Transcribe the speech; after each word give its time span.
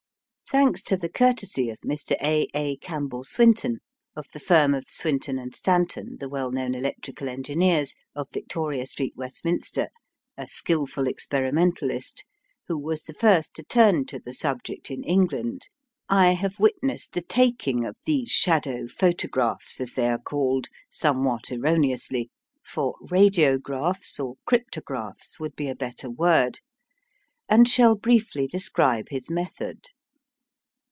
Thanks 0.51 0.83
to 0.83 0.97
the 0.97 1.07
courtesy 1.07 1.69
of 1.69 1.79
Mr. 1.79 2.13
A. 2.21 2.45
A. 2.53 2.75
Campbell 2.79 3.23
Swinton, 3.23 3.77
of 4.17 4.27
the 4.33 4.39
firm 4.41 4.73
of 4.75 4.89
Swinton 4.89 5.39
& 5.53 5.55
Stanton, 5.55 6.17
the 6.19 6.27
well 6.27 6.51
known 6.51 6.75
electrical 6.75 7.29
engineers, 7.29 7.95
of 8.15 8.27
Victoria 8.33 8.85
Street, 8.85 9.13
Westminster, 9.15 9.87
a 10.37 10.49
skilful 10.49 11.07
experimentalist, 11.07 12.25
who 12.67 12.77
was 12.77 13.03
the 13.05 13.13
first 13.13 13.53
to 13.55 13.63
turn 13.63 14.05
to 14.07 14.19
the 14.19 14.33
subject 14.33 14.91
in 14.91 15.05
England, 15.05 15.69
I 16.09 16.31
have 16.33 16.59
witnessed 16.59 17.13
the 17.13 17.21
taking 17.21 17.85
of 17.85 17.95
these 18.05 18.29
"shadow 18.29 18.89
photographs," 18.89 19.79
as 19.79 19.93
they 19.93 20.09
are 20.09 20.19
called, 20.19 20.67
somewhat 20.89 21.49
erroneously, 21.49 22.29
for 22.61 22.95
"radiographs" 23.05 24.19
or 24.19 24.35
"cryptographs" 24.45 25.39
would 25.39 25.55
be 25.55 25.69
a 25.69 25.75
better 25.75 26.09
word, 26.09 26.59
and 27.47 27.69
shall 27.69 27.95
briefly 27.95 28.47
describe 28.47 29.07
his 29.11 29.29
method. 29.29 29.85